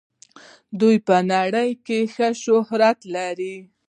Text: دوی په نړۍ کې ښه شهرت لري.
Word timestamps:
دوی 0.79 0.97
په 1.07 1.15
نړۍ 1.31 1.69
کې 1.85 1.99
ښه 2.13 2.27
شهرت 2.43 2.99
لري. 3.15 3.55